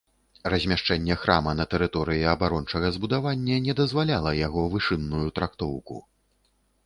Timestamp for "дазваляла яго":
3.79-4.61